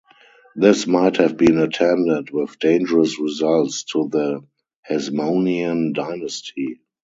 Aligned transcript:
This 0.55 0.87
might 0.87 1.17
have 1.17 1.37
been 1.37 1.59
attended 1.59 2.31
with 2.31 2.57
dangerous 2.57 3.19
results 3.19 3.83
to 3.91 4.09
the 4.11 4.41
Hasmonean 4.89 5.93
dynasty. 5.93 6.81